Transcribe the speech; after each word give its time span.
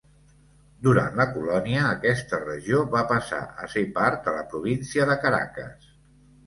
Durant 0.87 1.19
la 1.19 1.27
colònia 1.35 1.83
aquesta 1.89 2.39
regió 2.47 2.81
va 2.97 3.05
passar 3.15 3.43
a 3.67 3.71
ser 3.77 3.85
part 4.01 4.27
de 4.31 4.35
la 4.39 4.43
Província 4.57 5.11
de 5.13 5.21
Caracas. 5.27 5.91